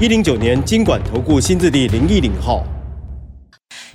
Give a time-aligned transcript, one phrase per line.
[0.00, 2.66] 一零九年经管投顾新字第零一零号。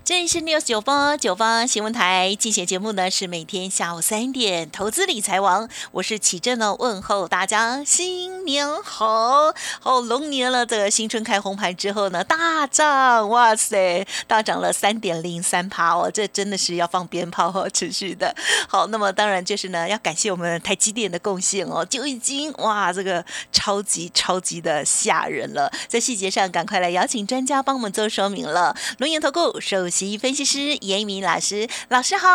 [0.09, 18.35] 这里是 news 九八九八新闻台，进行节目呢是每天下午三点，投资理财王，我是启正呢，问候大家新年好，好龙年了，这个新春开红盘之后呢，大涨，哇塞，大涨了三点零三趴哦，这真的是要放鞭炮哦，持续的，
[18.67, 30.09] 好，那么当然就是呢，要感谢我们台积电的贡献哦，就已经哇，这个超级超级的吓人了，在细节上赶快来邀请专家帮我们做说明了，龙岩投顾首先席。
[30.09, 32.27] 及分析师严一鸣老师，老师好。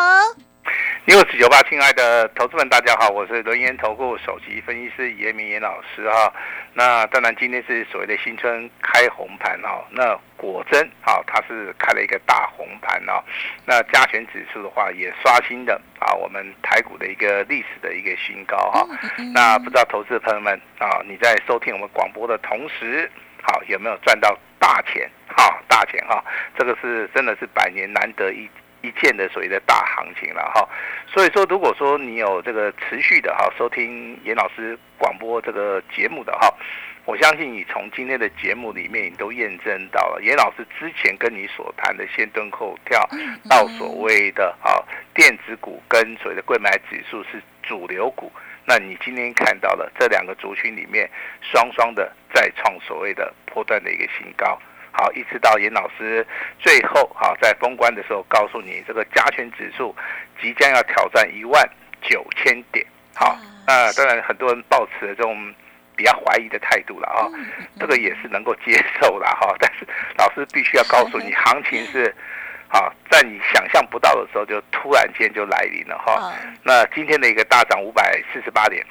[1.06, 6.32] 六四九八，亲爱的投资们，大家好，我是轮研投顾首席分析师严明严老师哈。
[6.74, 9.82] 那当然，今天是所谓的新春开红盘哦。
[9.90, 13.24] 那果真啊，它是开了一个大红盘哦。
[13.64, 18.86] 那加权指数的话，也刷新的啊，我们台股的一个历史的一个新高哈。
[19.32, 23.10] 那不知道投资的朋友们啊，你在收听我们广播的同时，
[23.44, 24.36] 好有没有赚到？
[24.60, 26.24] 大钱哈，大钱哈，
[26.56, 28.48] 这个是真的是百年难得一
[28.80, 30.66] 一见的所谓的大行情了哈。
[31.06, 36.50] 所以说，如果说你有这个持续的哈收听严老师广播这个节目的哈，
[37.04, 43.06] 我相信你从今天的节目里面你都验证到了严老师之前跟你所谈的先蹲后跳
[43.50, 44.80] 到所谓的啊
[45.12, 48.32] 电子股跟所谓的贵买指数是主流股。
[48.66, 51.08] 那你今天看到了这两个族群里面，
[51.42, 54.58] 双双的再创所谓的波段的一个新高，
[54.90, 56.26] 好，一直到严老师
[56.58, 59.94] 最后好在封关的时候告诉你，这个加权指数
[60.40, 61.62] 即将要挑战一万
[62.00, 62.84] 九千点，
[63.14, 65.54] 好，那当然很多人抱持这种
[65.94, 67.28] 比较怀疑的态度了啊，
[67.78, 69.86] 这个也是能够接受了哈，但是
[70.16, 72.14] 老师必须要告诉你， 行情是。
[72.74, 76.34] 啊，在你想象不到的时候，就突然间就来临了哈。
[76.64, 78.84] 那今天的一个大涨五百四十八点，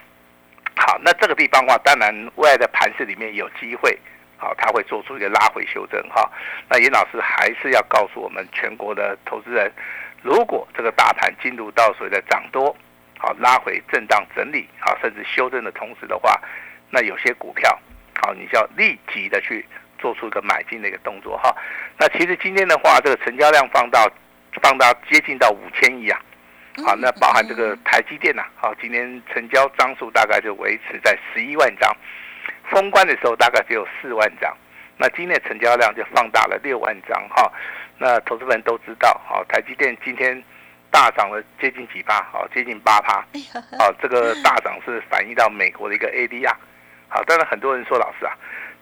[0.77, 3.99] 好，那这个地方的话，当然未来的盘市里面有机会，
[4.37, 6.31] 好，它会做出一个拉回修正哈。
[6.69, 9.69] 那严老师还是要告诉我们全国的投资人，
[10.21, 12.73] 如果这个大盘进入到所谓的涨多，
[13.17, 16.39] 好，拉回震荡整理，好，甚至修正的同时的话，
[16.89, 17.77] 那有些股票，
[18.21, 19.65] 好，你就要立即的去。
[20.03, 21.55] 做出一个买进的一个动作哈，
[21.97, 24.05] 那其实今天的话，这个成交量放到
[24.61, 26.19] 放到接近到五千亿啊，
[26.85, 31.89] 好，那包含这个台积电呐，好，今天成交张数大概就维持在十一万张，
[32.69, 34.53] 封关的时候大概只有四万张，
[34.97, 37.49] 那今天的成交量就放大了六万张哈，
[37.97, 40.43] 那投资人都知道，好，台积电今天
[40.91, 43.25] 大涨了接近几趴，好，接近八趴，
[43.79, 46.53] 好，这个大涨是反映到美国的一个 ADR，
[47.07, 48.35] 好，当然很多人说老师啊。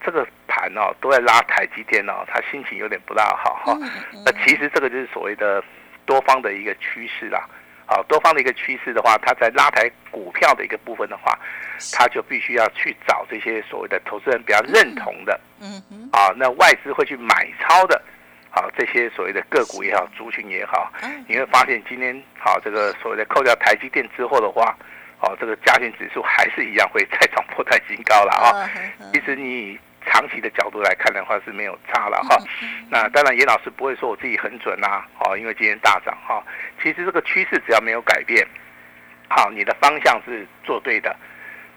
[0.03, 3.77] 这个盘哦都在拉台积电哦，他心情有点不大好哈。
[4.25, 5.63] 那其实这个就是所谓的
[6.05, 7.47] 多方的一个趋势啦。
[7.87, 11.37] 好，多方的一个趋势的话，它在拉抬股票的一个部分的话，
[11.91, 15.37] 他就必须要去找这些所谓的投资人比较认同的。
[15.59, 16.09] 嗯嗯。
[16.13, 18.01] 啊，那外资会去买超的，
[18.49, 20.89] 好这些所谓的个股也好，族群也好，
[21.27, 24.73] 你会发现今天好这个所谓的扣掉台积电之后的话，
[25.19, 28.69] 哦这个加权指数还是一样会再涨破台新高了啊。
[29.11, 29.77] 其实你。
[30.05, 32.37] 长期的角度来看的话是没有差了哈，
[32.89, 36.43] 那当然严老师不会说我自己很准呐，哦，因为今天大涨哈，
[36.81, 38.45] 其实这个趋势只要没有改变，
[39.29, 41.15] 好，你的方向是做对的，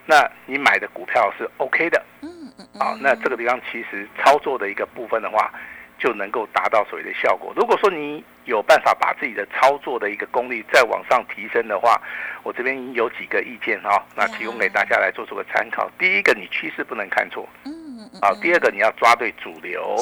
[0.06, 5.52] 那你买的股票是 OK 的，嗯嗯，好，那这个地方其实操作的一个部分的话，
[5.98, 7.52] 就能够达到所谓的效果。
[7.56, 12.00] 如果说你有办法把自己的操作的一个功力再往上提升的话，
[12.42, 15.90] 我这边有几个意见哈，那提供给大家来做出个参考。
[15.98, 17.48] 第一个，你趋势不能看错。
[18.20, 19.96] 好，第二个你要抓对主流，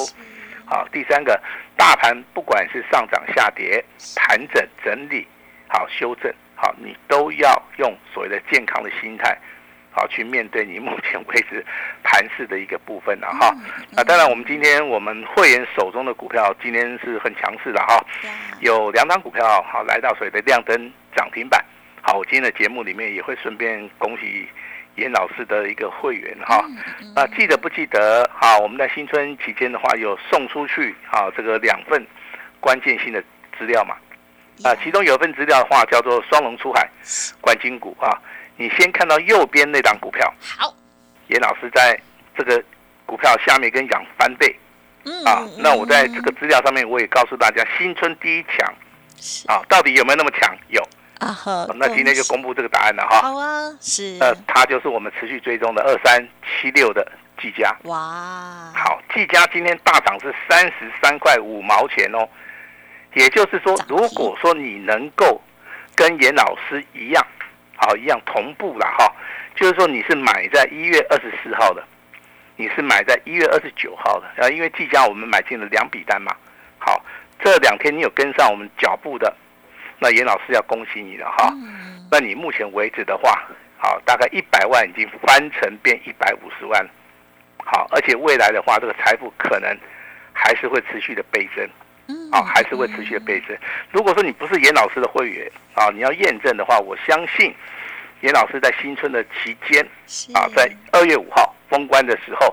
[0.66, 1.40] 好，第三个
[1.76, 3.82] 大盘不管是上涨下跌、
[4.14, 5.26] 盘整整理，
[5.68, 9.36] 好修正，好，你都要用所谓的健康的心态，
[9.90, 11.64] 好去面对你目前为止
[12.04, 13.54] 盘势的一个部分了哈。
[13.90, 18.04] 那当然，我们今天我们会员手中的股票今天是很强势的哈，
[18.60, 21.64] 有两档股票好来到所谓的亮灯涨停板，
[22.02, 24.48] 好，我今天的节目里面也会顺便恭喜。
[24.96, 26.64] 严老师的一个会员哈，
[27.14, 28.28] 啊，记得不记得？
[28.32, 32.04] 好，我们在新春期间的话，有送出去啊，这个两份
[32.60, 33.22] 关键性的
[33.58, 33.96] 资料嘛，
[34.64, 36.88] 啊，其中有一份资料的话叫做双龙出海，
[37.40, 38.20] 冠金股啊，
[38.56, 40.74] 你先看到右边那档股票，好，
[41.28, 41.98] 严老师在
[42.36, 42.62] 这个。
[43.04, 44.56] 股票下面跟养翻倍
[45.04, 45.44] 嗯啊。
[45.58, 48.74] 那我在这个资料上面我也告诉大家，新春第一强
[49.48, 50.56] 啊，到底有没有那么强？
[50.68, 50.81] 有。
[51.78, 53.20] 那今天就公布这个答案了哈。
[53.22, 57.06] 好啊，是呃，它就是我们持续追踪的二三七六的
[57.40, 57.74] 技嘉。
[57.84, 62.28] 哇，好，技嘉今天大涨是三十三块五毛钱哦。
[63.14, 65.40] 也就是说如果说你能够
[65.94, 67.26] 跟严老师一样，
[67.76, 69.12] 好一样同步了哈，
[69.54, 71.84] 就是说你是买在一月二十四号的，
[72.56, 76.34] 你是买在一月二十九号的，啊，因为技嘉我们买进了两笔单嘛。
[76.78, 77.04] 好，
[77.38, 79.32] 这两天你有跟上我们脚步的，
[80.02, 81.54] 那严老师要恭喜你了哈。
[81.62, 83.40] 嗯，那你目前为止的话，
[83.78, 86.84] 好，大概一百万已经翻成变一百五十万。
[87.64, 89.78] 好，而且未来的话，这个财富可能
[90.32, 91.64] 还是会持续的倍增，
[92.08, 93.56] 嗯啊，还是会持续的倍增。
[93.92, 97.54] 如果说你不是严老师的会员啊，你要验证的话，我相信
[98.22, 99.80] 严老师在新春的期间
[100.34, 102.52] 啊，在二月五号封关的时候，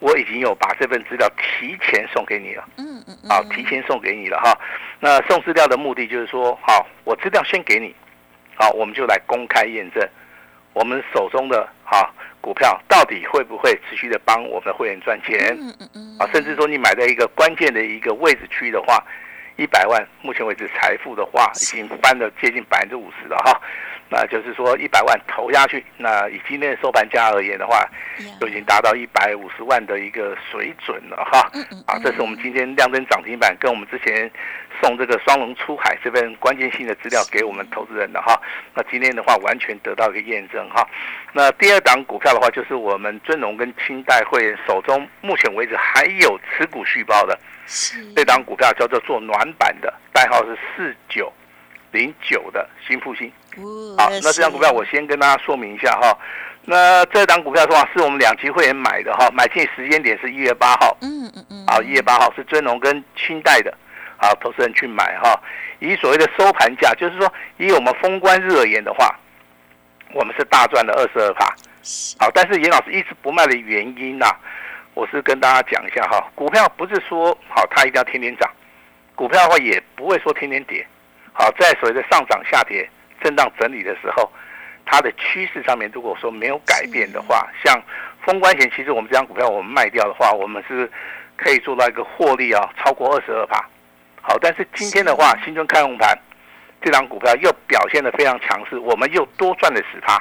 [0.00, 2.64] 我已经有把这份资料提前送给你了。
[2.76, 4.56] 嗯嗯嗯啊，提前送给你了哈。
[5.00, 7.94] 那送资料的目的就是说，好，我资料先给你，
[8.54, 10.08] 好，我们就来公开验证
[10.72, 19.02] 我们手中的哈股票到底会不会持续的帮我们的会员赚钱嗯嗯嗯啊，甚至说你买在一个关键的一个位置区的话，
[19.58, 23.60] 一百万，目前为止财富的话已经翻了接近百分之五十了哈。
[24.08, 27.88] 那就是说一百万投下去，那以今天的收盘价而言的话，呀
[28.40, 31.40] 就已经达到一百五十万的一个水准了哈。
[31.86, 34.30] 啊，这是我们今天亮灯涨停板，跟我们之前
[34.80, 38.40] 送这个双龙出海这份关键性的资料给我们投资人的哈。
[38.74, 40.88] 那今天的话，完全得到一个验证哈。
[41.32, 47.40] 那第二档股票的话，就是我们尊龙跟清代会员手中目前为止还有持股续报的是
[48.14, 51.30] 这档股票，叫做做暖板的，代号是四九
[51.90, 53.30] 零九的新复兴。
[53.96, 56.16] 好好，那这张股票我先跟大家说明一下哈。
[56.64, 63.76] 那这档股票的话，是我们两期会员买的哈，买进时间点是一月八号，嗯嗯嗯啊，一月八号是尊龙跟清代的，
[64.16, 65.40] 好，投资人去买哈。
[65.80, 69.14] 以所谓的收盘价，就是说以我们封关日而言的话，
[70.12, 71.46] 我们是大赚了二十二趴。
[72.18, 74.26] 好，但是严老师一直不卖的原因呐、
[74.98, 78.50] 我是跟大家讲一下哈，股票不是说好它一定要天天涨，
[79.14, 80.84] 股票的话也不会说天天跌。
[81.32, 82.90] 好，在所谓的上涨下跌、
[83.22, 84.28] 震荡整理的时候，
[84.84, 87.80] 它的趋势上面如果说没有改变的话，像
[88.26, 90.90] 封关前，其实我们这张股票我们卖掉的话，我们是
[91.36, 93.64] 可以做到一个获利啊，超过二十二趴。
[94.20, 96.18] 好，但是今天的话，新春开红盘，
[96.82, 100.20] 这张股票又表现得非常强势，我们又多赚了十趴。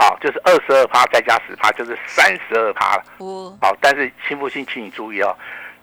[0.00, 3.04] 好，就是二十二趴再加十趴，就是三十二趴了。
[3.18, 5.36] 我好，但是新复兴，请你注意哦，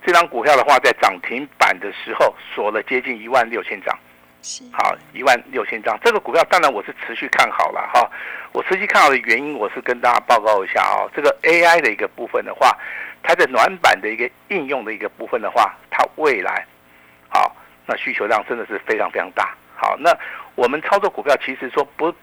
[0.05, 3.93] 这张股票的话，在涨停板的时候锁了接近一万六千张。
[4.41, 8.09] 是好，一万六千张，这个股票当然我是持续看好了哈。
[8.53, 11.11] 我持续看好的原因，我是跟大家报告一下哦。
[11.13, 12.71] 这个 AI 的一个部分的话，
[13.21, 16.65] 它的暖板的一个应用的一个部分的话，它未来
[17.27, 17.53] 好，
[17.85, 19.53] 那需求量真的是非常非常大。
[19.75, 20.17] 好，那
[20.55, 22.13] 我们操作股票其实说不，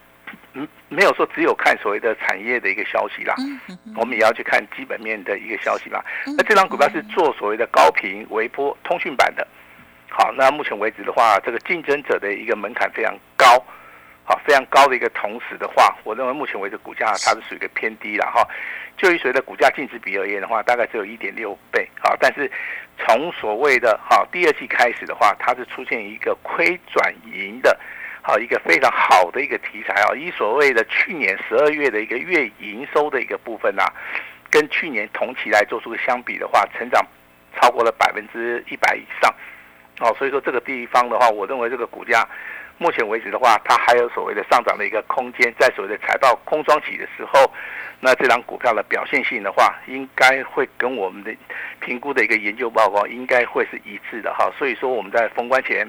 [0.55, 6.05] 嗯，没有说只有看所谓的产业的一个消息啦，嗯嗯嗯我们也要去看基本面的一个消息啦。
[6.26, 9.46] 嗯那这张股票是做所谓的高频微波通讯版的。
[10.11, 13.46] 好，那目前为止的话，这个竞争者的一个门槛非常高，
[14.25, 18.46] 好，非常高的一个同时的话，我认为目前为止股价它是属于一个偏低了哈。
[18.99, 22.14] 就以所谓的股价净值比而言的话，大概只有一点六倍啊。
[22.20, 22.49] 但是
[22.98, 27.81] 从所谓的哈第二季开始的话，它是出现一个亏转盈的，
[28.22, 30.14] 好一个非常好的一个题材啊。
[30.17, 33.84] 以所谓的去年十二月的一个月营收的一个部分啊，
[34.48, 37.05] 跟去年同期来做出个相比的话，成长
[37.55, 39.31] 超过了百分之一百以上。
[40.00, 42.26] 哦，所以说这个地方的话，我认为这个股价
[42.79, 47.50] 目前为止的话，它还有所谓的上涨的一个空间，在所谓的财报空窗期的时候，
[48.00, 51.32] 那这张股票的表现性的话，应该会跟我们的
[51.81, 54.50] 评估的一个研究报告应该会是一致的哈。
[54.58, 55.86] 所以说我们在封关前，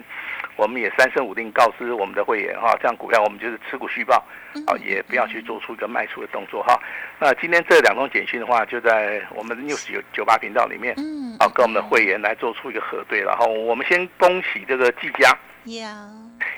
[0.55, 4.23] 我们也三声五令告知我们的会员哈，这样股票我们就是持股续报，
[4.67, 6.79] 啊，也不要去做出一个卖出的动作哈。
[7.17, 10.93] 那今天这两通简讯的话，就在我们的 news 九九八频道里面。
[10.97, 15.35] 嗯好，跟我们的会员来做出一个核对，然后我们先恭喜这个技嘉，
[15.65, 16.08] 呀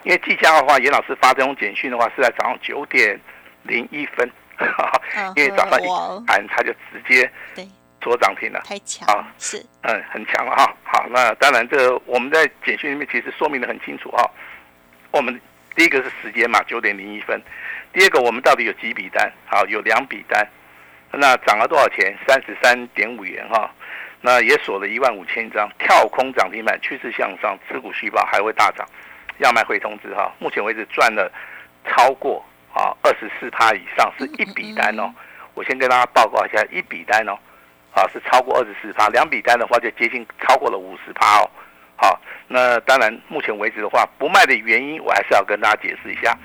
[0.04, 3.20] 因为技嘉的话，严老师发这种简讯的话是在早上九点
[3.64, 4.30] 零一分，
[5.36, 7.68] 因为早上一哇盘它就直接对
[8.02, 10.76] 做涨停了，太强好是嗯，很强了哈。
[10.84, 14.30] 好，那当然这个我们在简讯里面其实说明的很清楚哈。
[15.12, 15.40] 我们
[15.76, 17.42] 第一个是时间嘛，九点零一分，
[17.94, 19.32] 第二个我们到底有几笔单？
[19.46, 20.48] 好，有两笔单，
[21.12, 22.16] 那涨了多少钱？
[22.28, 23.72] 三十三点五元哈。
[24.26, 28.84] 那也锁了一万五千张，跳空涨停板，趋势向上，持股续报还会大涨，
[29.38, 30.34] 要卖会通知哈。
[30.40, 31.32] 目前为止赚了
[31.88, 35.14] 超过啊二十四趴以上，是一笔单哦。
[35.54, 37.38] 我先跟大家报告一下，一笔单哦，
[37.94, 41.50] 啊是超过二十四趴，两笔单的话就接近超过了五十趴哦。
[41.96, 46.36] 好，那当然目前为止的话，不卖的原因我还是要跟大家解释一下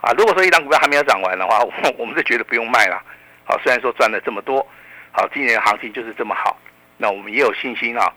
[0.00, 0.10] 啊。
[0.18, 3.00] 如果说一档股票还没有涨完的话，我 我们是觉得不用卖了。
[3.44, 4.66] 好，虽然说赚了这么多，
[5.12, 6.58] 好，今年行情就是这么好，
[6.96, 8.12] 那我们也有信心啊，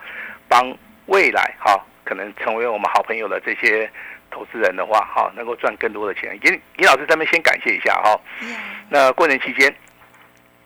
[0.47, 0.75] 帮
[1.07, 3.89] 未来哈可能成为我们好朋友的这些
[4.29, 6.37] 投资人的话，哈，能够赚更多的钱。
[6.43, 8.19] 尹尹老师这边先感谢一下哈。
[8.89, 9.73] 那过年期间，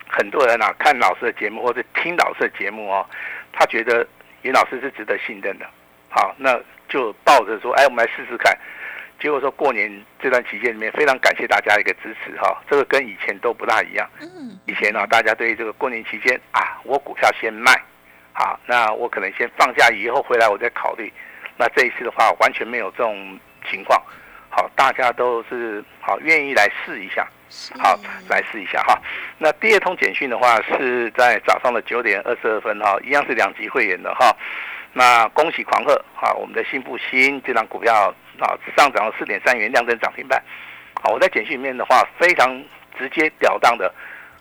[0.07, 3.05] 很多人啊看老师的节目或者听老师的节目哦，
[3.53, 4.05] 他觉得
[4.43, 5.65] 尹老师是值得信任的。
[6.09, 8.57] 好，那就抱着说，哎，我们来试试看。
[9.21, 12.59] 结果说过年这段期间里面，非常感谢大家一个支持哈。
[12.69, 14.09] 这个跟以前都不大一样。
[14.21, 14.57] 嗯。
[14.65, 17.79] 以前呢，大家对这个过年期间啊，我股票先卖，
[18.39, 21.11] 好，那我可能先放假以后回来我再考虑。
[21.57, 23.37] 那这一次的话，完全没有这种
[23.69, 24.01] 情况。
[24.49, 27.27] 好，大家都是好愿意来试一下。
[27.77, 28.97] 好，来试一下哈。
[29.37, 34.33] 那第二通简讯的话，是在早上的九点二十二分哈，一样是两级会员的哈。
[34.93, 36.33] 那恭喜狂贺哈！
[36.35, 37.93] 我们的新复兴这张股票
[38.39, 40.41] 啊上涨了四点三元，亮灯涨停板。
[41.03, 42.63] 好，我在简讯里面的话非常
[42.97, 43.93] 直接了当的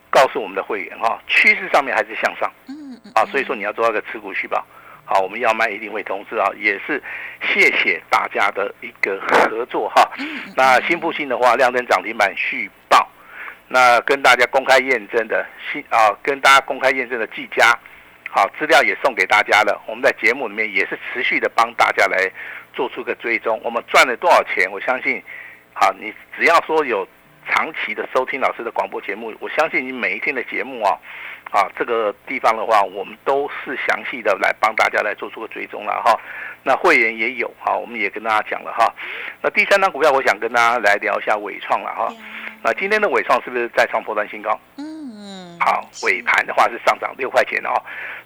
[0.08, 2.48] 告诉我们的会员哈，趋势上面还是向上。
[3.08, 4.64] 嗯啊，所以说你要做一个持股续报。
[5.10, 7.02] 好，我们要卖一定会通知啊，也是
[7.40, 10.06] 谢谢大家的一个合作哈。
[10.54, 13.10] 那新复兴的话，亮灯涨停板续报。
[13.68, 17.72] 那跟大家公开验证的新啊，跟大家公开验证的技嘉。
[18.30, 19.82] 好，资料也送给大家了。
[19.86, 22.30] 我们在节目里面也是持续的帮大家来
[22.74, 23.58] 做出个追踪。
[23.64, 24.70] 我们赚了多少钱？
[24.70, 25.22] 我相信，
[25.72, 27.08] 好，你只要说有
[27.50, 30.98] 长期的收听老师的广播节目，我相信你每一天的节目啊，
[31.50, 36.18] 啊，这个地方的话，我们都是详细的来帮大家来做出个追踪了哈。
[36.62, 38.92] 那会员也有哈，我们也跟大家讲了哈。
[39.40, 42.08] 那第三张股票，我想跟大家来聊一下伟创了哈。
[42.62, 44.58] 那今天的伟创是不是再创破断新高？
[44.76, 47.70] 嗯，好，尾盘的话是上涨六块钱哦。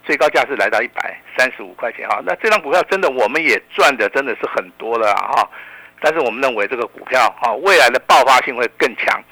[0.05, 5.49] 最高价是来到一百三十五块钱哈，那这张股票真的我们也赚的真的是很多了哈，
[6.03, 9.23] 但是我们认为这个股票哈未来的爆发性会更强，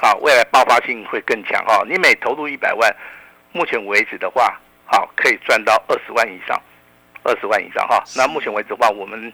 [0.00, 2.94] 好，未来爆发性会更强哈，你每投入一百万，
[3.52, 6.58] 目前为止的话，好可以赚到二十万以上，
[7.24, 9.32] 二十万以上哈，那目前为止的话，我们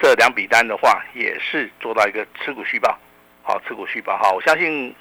[0.00, 2.96] 这两笔单的话也是做到一个持股续报，
[3.42, 4.94] 好，持股续报哈，我相信。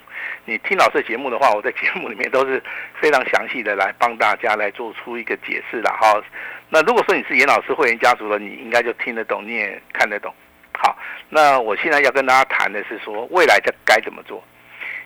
[0.45, 2.61] 你听老师的节目的话，我在节目里面都是
[2.99, 6.21] 非常详细的来帮大家来做出一个解释的哈。
[6.69, 10.31] 那如果说你是严老师会员家族的，你应该就听得懂，你也看得懂。
[10.77, 10.97] 好，
[11.29, 14.43] 那我现在要跟大家谈的是说，未来的该怎么做？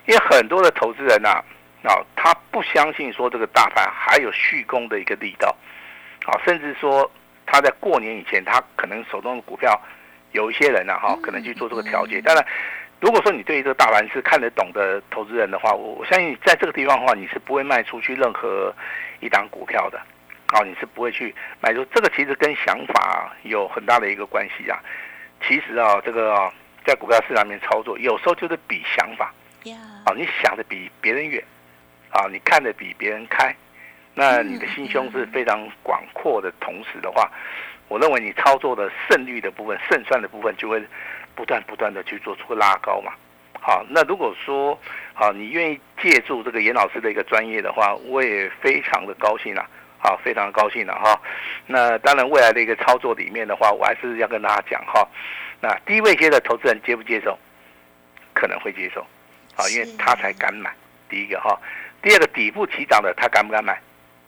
[0.06, 1.44] 因为很多的投资人呐，
[1.84, 5.56] 啊，他不相信说这个大盘还有续攻的一个力道，
[6.26, 7.10] 啊，甚至说
[7.46, 9.80] 他在过年以前，他可能手中的股票
[10.32, 12.46] 有一些人呢，哈，可能去做这个调节，当然。
[13.02, 18.74] 如果说你对这个大盘是看得懂的投资人的话，我我相信在这个地方的话，你是不会卖出去任何
[19.20, 20.00] 一档股票的，
[20.48, 21.86] 啊，你是不会去卖出。
[21.94, 24.80] 这个其实跟想法有很大的一个关系啊。
[25.48, 26.52] 其实啊，这个
[26.86, 29.34] 在股票市场里面操作，有时候就是比想法，
[30.06, 31.44] 啊，你想的比别人远，
[32.12, 33.56] 啊，你看的比别人开，
[34.14, 37.32] 那你的心胸是非常广阔的同时的话，
[37.88, 40.84] 我认为你操作的胜率的部分、胜算的部分就会。
[41.38, 43.12] 不断不断的去做出拉高嘛，
[43.60, 44.80] 好，那如果说
[45.14, 51.20] 好，你愿意借助这个严老师的一个专业的话，我也非常的高兴啊，好，非常高兴了哈。
[51.68, 55.08] 那当然未来的一个操作里面的话，我还是要跟大家讲哈，
[55.62, 57.38] 那低位接的投资人接不接受？
[58.34, 59.02] 可能会接受，
[59.56, 60.72] 啊，因为他才敢买，
[61.10, 61.58] 第一个哈，
[62.02, 63.80] 第二个底部起涨的他敢不敢买？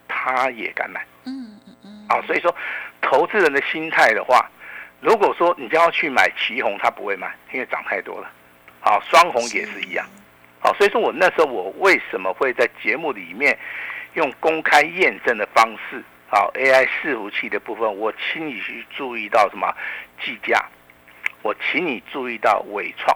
[0.07, 2.55] 他也敢买，嗯嗯嗯，啊，所以说
[3.01, 4.49] 投资人的心态的话。
[4.99, 8.27] 如果说你就要去买旗红，他不会买，因为涨太多了。
[8.79, 10.03] 好，双红也是一样。
[10.59, 13.55] 好，所以说我那时候我为什么会在节目里面
[14.17, 19.71] 用公开验证的方式，好 AI 伺服器的部分，我请你去注意到什么
[20.21, 20.65] 计价，
[21.43, 23.15] 我请你注意到伟创。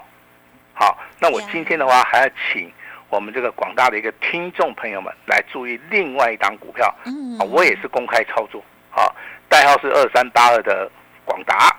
[0.74, 2.72] 好，那我今天的话还要请
[3.10, 6.94] 我们这个广大的一个听众朋友们来注意另外一档股票。
[7.06, 8.64] 嗯，我也是公开操作。
[8.90, 9.16] 好，
[9.50, 10.90] 代号是二三八二的。
[11.24, 11.78] 广达，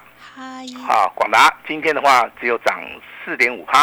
[0.86, 2.80] 好，广达今天的话只有涨
[3.22, 3.80] 四点五趴，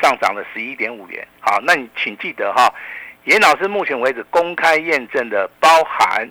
[0.00, 1.26] 上涨了十一点五元。
[1.40, 2.72] 好，那你请记得哈，
[3.28, 6.26] 严老师目前为止公开验证的，包含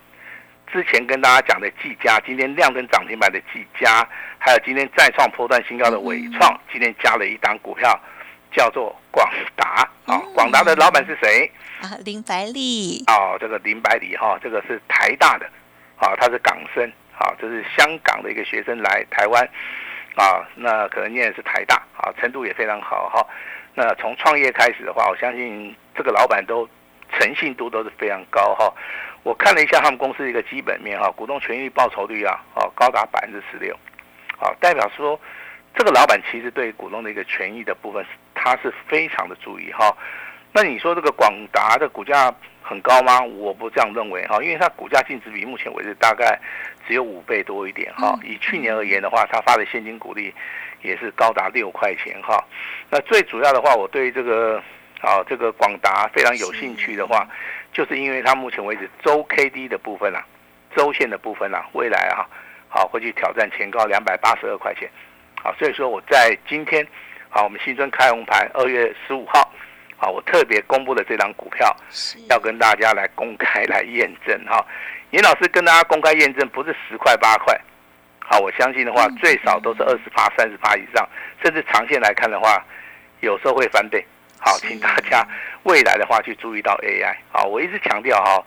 [0.73, 4.03] 之前跟大家讲的技嘉，今天亮灯涨停板的技嘉，
[4.39, 7.97] 还有今天再创破断新高的伟创，今天加了一档股票，
[8.51, 9.87] 叫做广达。
[10.07, 11.51] 啊，广达的老板是谁？
[11.81, 13.03] 啊，林百里。
[13.05, 15.45] 哦，这个林百里哈，这个是台大的，
[15.97, 16.91] 啊，他是港生。
[17.19, 19.47] 啊，这是香港的一个学生来台湾，
[20.15, 23.23] 啊，那可能念的是台大，啊，程度也非常好哈。
[23.75, 26.67] 那从创业开始的话，我相信这个老板都
[27.11, 28.73] 诚信度都是非常高哈。
[29.23, 33.77] 我看了一下他们公司的一个基本面哈，股东权益报酬率啊，哦高达百分之十六，
[34.37, 35.19] 好，代表说
[35.75, 39.95] 这个老板其实对股东的一个权益的部分，他是非常的注意哈。
[40.53, 42.33] 那你说这个广达的股价
[42.63, 43.21] 很高吗？
[43.21, 46.39] 我不这样认为哈，因为它股价净值比目前为止大概
[46.87, 48.17] 只有五倍多一点哈。
[48.23, 50.33] 以去年而言的话，它发的现金股利
[50.81, 52.43] 也是高达六块钱哈。
[52.89, 54.63] 那最主要的话，我对这个
[55.01, 57.27] 啊这个广达非常有兴趣的话，
[57.71, 60.25] 就是因为它目前为止周 K D 的部分啊，
[60.75, 62.25] 周线的部分啊，未来啊
[62.67, 64.89] 好会去挑战前高两百八十二块钱。
[65.41, 66.85] 好，所以说我在今天
[67.29, 69.51] 好我们新春开红盘二月十五号。
[69.99, 71.75] 好，我特别公布的这张股票，
[72.29, 74.63] 要跟大家来公开来验证哈。
[75.09, 77.59] 严老师跟大家公开验证，不是十块八块，
[78.19, 81.09] 好，我相信的话，最少都是二十八、三十八以上，
[81.43, 82.63] 甚至长线来看的话，
[83.21, 84.05] 有时候会翻倍。
[84.39, 85.25] 好，请大家
[85.63, 87.15] 未来的话去注意到 AI。
[87.31, 88.43] 好，我一直强调哈。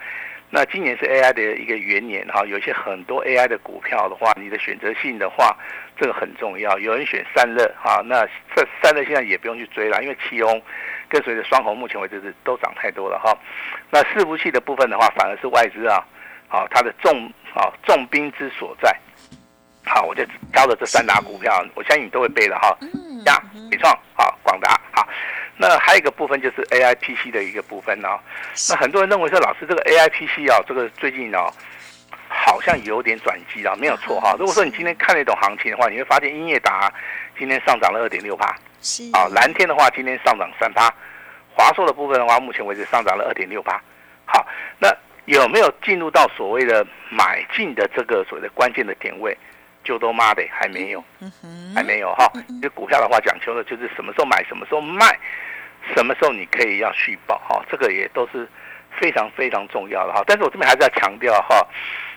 [0.53, 5.57] 那今年是 AI 的一个元年哈，有些很多 AI 的股票的话，你的选择性的话，
[5.97, 6.77] 这个很重要。
[6.79, 10.61] 有人选散热哈，那这散热现在也不用去追了，因为气翁
[11.09, 13.33] 跟随着双红，目前为止是都涨太多了哈。
[13.91, 16.05] 那伺服器的部分的话，反而是外资啊，
[16.49, 18.93] 好它的重啊重兵之所在。
[19.85, 22.77] 好，我就挑了这三大股票，我相信你都会背的哈。
[23.25, 25.09] 呀，美创好，广达好。
[25.61, 28.09] 那还有一个部分就是 A I P C 的一个部分呢。
[28.71, 31.39] 那很多人认为说，老师这个 A I P C 啊，这个最近呢
[32.31, 34.35] 好像有点转机啊，没有错哈。
[34.39, 36.91] 如果说你今天看那种行情的话，你会发现英业达
[37.39, 40.91] 今天上涨了二点六八，是啊，蓝天的话今天上涨三八，
[41.55, 43.79] 华硕的部分的话，目前为止上涨了二点六八。
[44.25, 44.47] 好，
[44.79, 44.89] 那
[45.27, 49.37] 有没有进入到所谓的买进的这个所谓的关键的点位？
[49.83, 51.03] 就都妈的还没有，
[51.75, 52.31] 还没有哈。
[52.61, 55.19] 这股票的话讲究的就是什么时候买，什么时候卖。
[55.95, 57.63] 什么时候你可以要续报哈？
[57.71, 58.49] 这个也都是
[58.99, 60.23] 非常非常重要的哈。
[60.27, 61.67] 但是我这边还是要强调哈，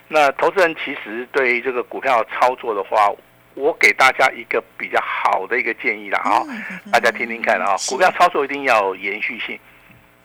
[0.07, 3.11] 那投资人其实对于这个股票操作的话，
[3.55, 6.43] 我给大家一个比较好的一个建议啦哈，
[6.91, 7.75] 大家听听看啊。
[7.89, 9.59] 股票操作一定要有延续性，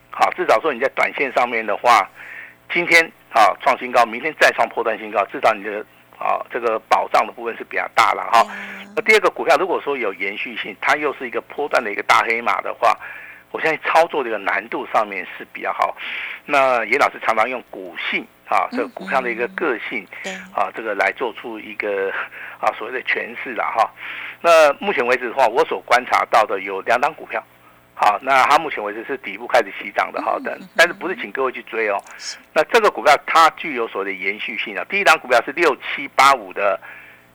[0.09, 2.09] 好，至少说你在短线上面的话，
[2.73, 5.85] 今天啊创新高，明天再创破断新高，至少你的
[6.17, 8.45] 啊这个保障的部分是比较大了哈。
[8.95, 12.97] 那第二个股票如果说有延续性，它又是一个波段的一个大黑马的话。
[13.51, 15.95] 我相信操作这个难度上面是比较好。
[16.45, 20.05] 那严老师常常用股性啊，这个股票的一个个性，
[20.55, 22.11] 啊，这个来做出一个
[22.59, 23.89] 啊所谓的诠释了哈。
[24.41, 27.43] 那目前为止的话，我所观察到的有两档股票，
[27.95, 32.01] 好，那它目前为止是底部开始起涨的，好的，但是不是请各位去追哦。
[32.53, 34.85] 那这个股票它具有所谓的延续性啊。
[34.89, 36.79] 第一档股票是六七八五的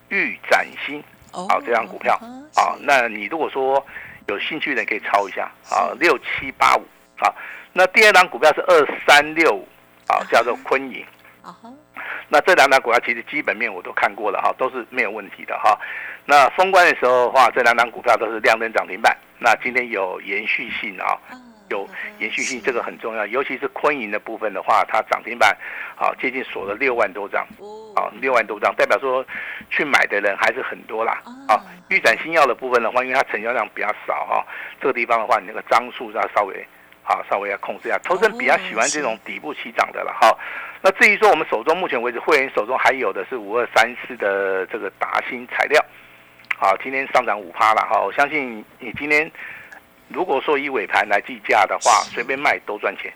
[0.09, 2.19] 玉展新，好，这张股票，
[2.55, 3.85] 好，那你如果说。
[4.27, 6.83] 有兴趣的人可以抄一下啊，六七八五
[7.19, 7.33] 啊。
[7.73, 9.69] 那第二档股票是二三六五
[10.09, 11.05] 啊，叫做昆盈。
[12.29, 15.79] 那这两档股票其实基本面我都看过了哈，都是没有问题的哈。
[16.25, 19.17] 那封关的时候的话，这两档股票都是亮灯涨停板。
[19.39, 21.19] 那今天有延续性啊。
[21.71, 25.57] 有延续性，这个很重要，尤其是昆银的部分的话，它涨停板
[25.97, 27.43] 啊接近锁了六万多张，
[27.97, 29.25] 啊六万多张，代表说
[29.71, 31.23] 去买的人还是很多啦。
[31.49, 34.47] 啊，预展新药的部分的话，因为它成交量比较少哈，
[34.81, 36.55] 这个地方的话，你那个张数要稍微
[37.03, 37.99] 啊稍微要控制一下。
[38.05, 40.37] 投资人比较喜欢这种底部起涨的了哈。
[40.83, 45.83] 那至于说我们手中目前为止会员手中还有的是五二三四的这个达新材料，
[46.59, 48.03] 好，今天上涨五趴了哈。
[48.03, 49.31] 我相信你今天。
[50.09, 53.13] 如果说以尾盘来计价的话，随便卖都赚钱。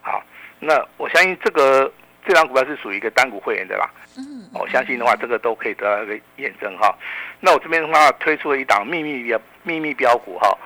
[0.00, 0.22] 好，
[0.58, 1.92] 那我相信这个
[2.26, 3.90] 这张股票是属于一个单股会员的啦。
[4.16, 6.94] 嗯，我相信的话，这个都可以得到一个验证哈。
[7.40, 10.56] 那我这边的话推出了一档秘密标秘密标股哈，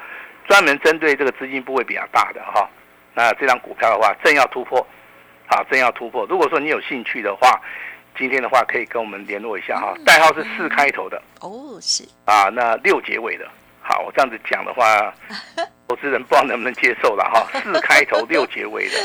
[0.46, 2.68] 专门针对这个资金部位比较大的哈。
[3.14, 4.87] 那这张股票的话，正要突破，
[5.46, 6.27] 好，正要突破。
[6.27, 7.61] 如果说你有兴趣的话，
[8.16, 11.20] 今天的话可以跟我们联络一下哈，代号是四开头的。
[11.40, 12.05] 哦，是。
[12.24, 13.48] 啊，那六结尾的。
[13.87, 15.12] 好，我这样子讲的话，
[15.87, 17.61] 投资人不知道能不能接受了哈。
[17.61, 18.97] 四开头六结尾的，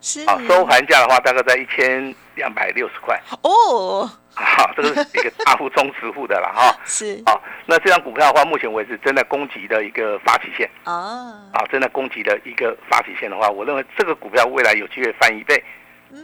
[0.00, 4.10] 是好收盘价的话，大概在一千两百六十块哦。
[4.34, 6.76] 好，这个是一个大户中实户的了哈。
[6.84, 11.32] 是好，那这张股票的话，目前为止正在攻击的一个发起线哦。
[11.52, 15.62] 啊，正在攻击的一个发起线的话，我认为这个股票未来有机会翻一倍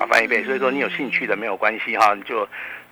[0.01, 0.43] 啊，翻一倍。
[0.43, 2.45] 所以说你有兴趣的没有关系哈，你就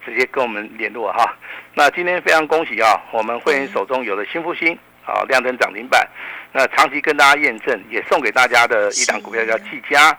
[0.07, 1.37] 直接跟我们联络哈。
[1.75, 4.79] 那今天非常恭喜啊，我们会员手中有了新复兴。
[5.09, 6.07] 好，亮灯涨停板。
[6.53, 10.15] 那长期跟大家验证，也送给大家的一档股票叫技嘉。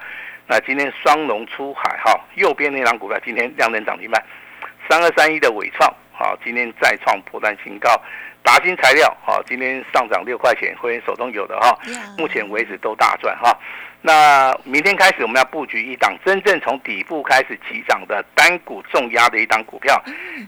[0.48, 4.20] 那今天双龙出海，哈，右边那档股票今天亮灯涨停板。
[4.90, 7.90] 三二三一的伟创，好，今天再创破断新高。
[8.42, 11.78] 达新材料，好，今天上涨六块钱，会员手中有的哈，
[12.18, 13.56] 目前为止都大赚哈。
[14.02, 20.02] 那明天开始我们要布局一档真正从底部开始起涨的单股重压的一档股票，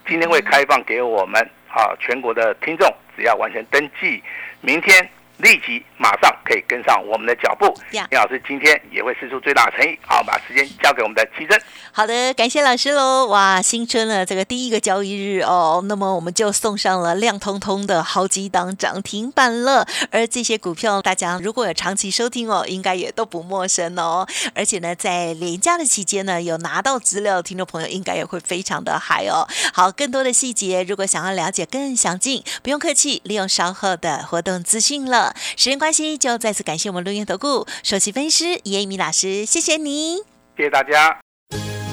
[0.07, 4.21] 今天会开放给我们啊全国的听众，只要完成登记，
[4.61, 5.09] 明天。
[5.41, 7.65] 立即马上可以跟上我们的脚步。
[7.91, 11.59] 林老师今天也会施出最大的诚意，好，把时间交给我们的奇珍。
[11.91, 13.25] 好的，感谢老师喽！
[13.27, 19.85] 哇，新春了，这个第一个交易日哦，那么我们就送上了亮通通的好几档涨停板了。
[20.11, 24.25] 而这些股票，大家如果有长期收听哦，应该也都不陌生哦。
[24.55, 29.47] 而且呢，在连假的期间呢，有拿到资料的听众朋友，应该也会非常的嗨哦。
[29.73, 35.30] 好，更多的细节，如果想要了解更详尽，不用客气，利用稍后的活动资讯了。
[35.35, 40.17] 时间关系，就再次感谢我们录音投顾首席分析师叶一鸣老师，谢谢你，
[40.57, 41.19] 谢谢大家。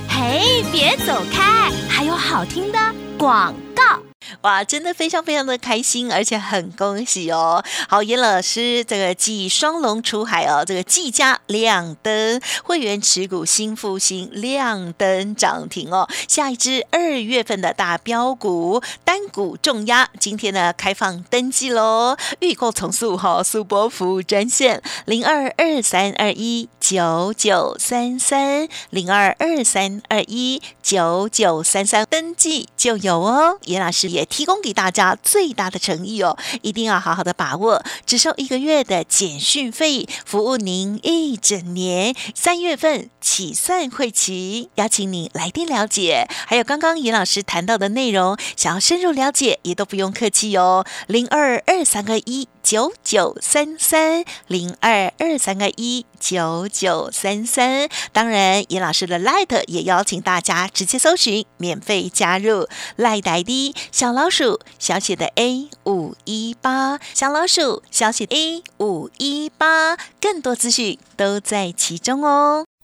[0.08, 2.78] 嘿，别走开，还有好听的
[3.16, 4.07] 广告。
[4.42, 7.64] 哇，真的非常非常的开心，而且很恭喜哦！
[7.88, 16.06] 好，严老师这个继双龙出海哦，这个季家亮灯，会员持股新复兴亮灯涨停哦。
[16.28, 34.24] 下一支二月份的大标股单股重压，今天呢开放登记喽，预购从速哈，速播服务专线零二二三二一九九三三零二二三二一九九三三登记就有哦，严老师也。
[34.24, 46.26] 提供给大家最大的诚意哦，一定要好好的把握，只收一个月的简讯费，服务您一整年，三月份起算会期，邀请你来电了解。
[46.46, 52.48] 还有刚刚严老师谈到的内容，想要深入了解，也都不用客气哦，零二二三个一。
[52.68, 72.66] 九九三三零二二三个一九九三三，当然，严老师的 Light 也邀请大家直接搜寻，免费加入 Light ID 小老鼠小写的 A 五一八，小老鼠小写 A 五一八，更多资讯都在其中哦。